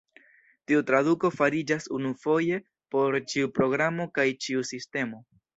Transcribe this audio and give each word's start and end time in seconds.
Tiu 0.69 0.79
traduko 0.91 1.31
fariĝas 1.35 1.85
unufoje 1.99 2.59
por 2.97 3.21
ĉiu 3.35 3.55
programo 3.61 4.11
kaj 4.17 4.29
ĉiu 4.47 4.69
sistemo. 4.75 5.25